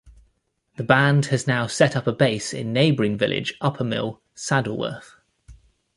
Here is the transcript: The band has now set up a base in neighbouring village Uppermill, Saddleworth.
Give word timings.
The 0.77 0.83
band 0.83 1.27
has 1.27 1.45
now 1.45 1.67
set 1.67 1.95
up 1.95 2.07
a 2.07 2.11
base 2.11 2.55
in 2.55 2.73
neighbouring 2.73 3.19
village 3.19 3.53
Uppermill, 3.61 4.17
Saddleworth. 4.35 5.11